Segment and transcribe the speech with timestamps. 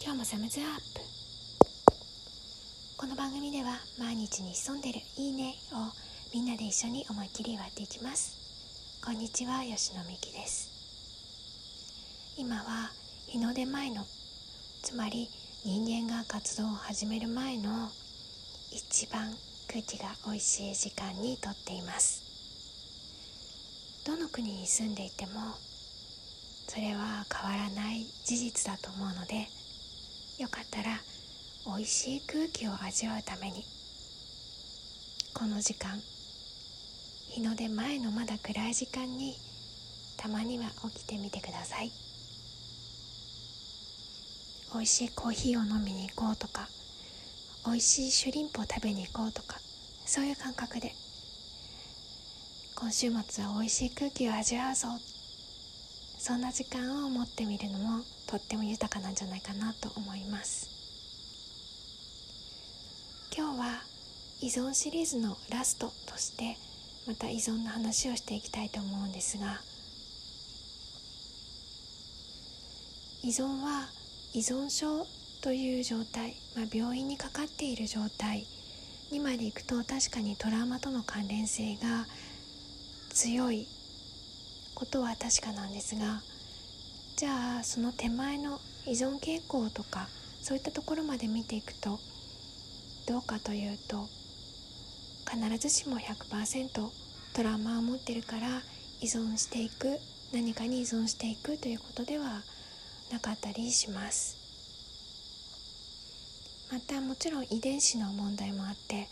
[0.00, 1.00] 今日もサムズアップ。
[2.96, 5.92] この番組では毎日に潜んでるいいねを
[6.32, 9.02] みんなで一緒に思いっきり割っていきます。
[9.04, 10.70] こんにちは吉野美希です。
[12.38, 12.90] 今は
[13.26, 14.04] 日の出前の
[14.82, 15.28] つまり
[15.64, 17.90] 人間が活動を始める前の
[18.70, 19.34] 一番
[19.68, 22.22] 空気が美味しい時間にとっています。
[24.06, 25.32] どの国に住んでいても
[26.68, 29.48] それは変わらない事実だと思うので
[30.38, 31.00] よかったら
[31.66, 33.64] 美味しい空気を味わうために
[35.34, 35.98] この時間
[37.28, 39.34] 日の出前のまだ暗い時間に
[40.16, 41.90] たまには起きてみてください。
[44.74, 46.68] 美味しいコーヒーを飲みに行こうとか
[47.64, 49.56] 美味しいシュリンプを食べに行こうとか
[50.04, 50.92] そういう感覚で
[52.74, 54.88] 今週末は美味しい空気を味わうぞ。
[56.18, 60.68] そんな時間を持ってみるのもとっても豊かなんじゃないかなと思います。
[63.36, 63.82] 今日は
[64.40, 66.56] 依存シリーズのラストとして
[67.06, 69.60] また依存の話をしていきたいと思うんですが
[73.22, 73.88] 依存は
[74.34, 75.06] 依存症
[75.40, 78.44] という状態、まあ、病院にかかっている状態
[79.12, 82.06] にまでいくと確かにトラウマとの関連性が
[83.10, 83.66] 強い。
[84.78, 86.22] ことは確かなんですが
[87.16, 90.06] じゃあその手前の依存傾向とか
[90.40, 91.98] そういったところまで見ていくと
[93.08, 94.06] どうかというと
[95.28, 96.68] 必ずしも100%
[97.34, 98.62] トラウマを持ってるから
[99.00, 99.98] 依存していく
[100.32, 102.42] 何かに依存していくということでは
[103.10, 104.36] なかったりします。
[106.70, 109.08] またもちろん遺伝子の問題もあって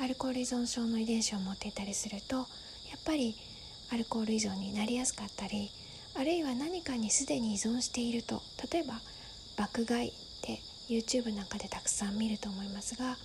[0.00, 2.46] アルコール依存症の遺伝子を持っていたりするとやっ
[3.04, 3.36] ぱり
[3.92, 5.70] アルコール依存になりやすかったり
[6.14, 9.00] あるいは何かにすでに依存していると例えば
[9.56, 13.16] 爆買いって YouTube なんかでたくさん見ると思いますが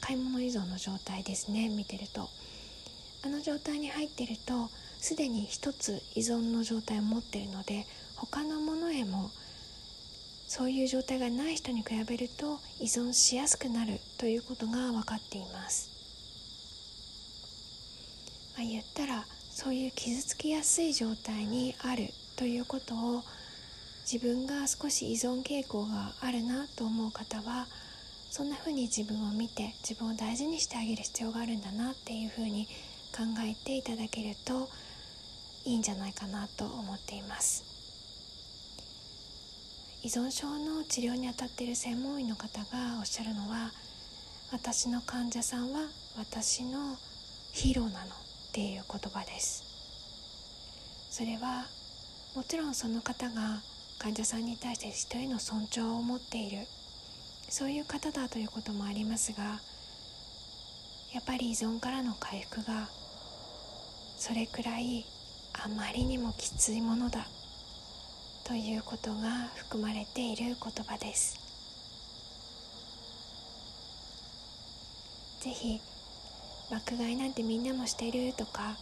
[0.00, 2.28] 買い物依存の状態ですね見てると。
[3.24, 7.84] あの状態に入ってるとすでに一つ依存の状態を持ってるので
[8.14, 9.30] 他のものへも
[10.46, 15.90] そういう状態がない人に比べると依存しやすくなるということが分かっています、
[18.56, 19.24] まあ、言ったら
[19.56, 23.22] そういう傷つきやすい状態にあるということを
[24.04, 27.66] 自分が少し依存傾向があるなと思う方は
[28.30, 32.66] そんな風に自分を見て自分を大事にしてあげる必要があるんだなっていう風に
[33.16, 34.68] 考えていただけると
[35.64, 37.64] いいんじゃないかなと思っています。
[40.02, 43.72] 依存症の治療にあたっている専門医の方がおっしゃるのは
[44.52, 45.80] 私の患者さんは
[46.18, 46.98] 私の
[47.52, 48.25] ヒーローなの。
[48.56, 49.64] っていう言葉です。
[51.10, 51.66] それは
[52.34, 53.60] もちろんその方が
[53.98, 56.66] 患者さんに対して一人の尊重を持っている。
[57.50, 59.60] そういう方だということもありますが
[61.12, 62.88] やっぱり依存からの回復が
[64.18, 65.04] それくらい
[65.52, 67.26] あまりにもきついものだ。
[68.44, 71.38] ということが含まれている言葉です。
[75.40, 75.78] ぜひ
[76.70, 78.76] 爆買いなんてみんなもしてるとか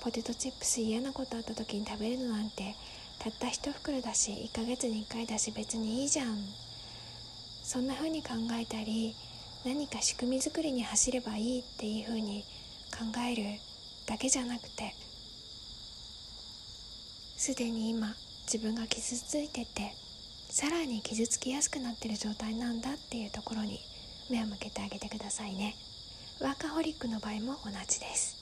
[0.00, 2.74] ポテトチップス嫌なことあった時に食べるのなんて
[3.18, 6.36] たった一袋だし1ヶ月に1回だし別にいいじゃん。
[7.66, 9.16] そんな風に考えたり
[9.64, 12.44] 何か仕組み作りに走ればいいっていう風に
[12.92, 13.42] 考える
[14.06, 14.94] だけじゃなくて
[17.36, 18.14] すでに今
[18.44, 19.92] 自分が傷ついてて
[20.48, 23.80] さらに傷つきやすくなってる状態なんだっていうところに
[24.30, 25.74] 目を向けてあげてくださいね。
[26.38, 28.34] ワーカホリックの場合も同じです。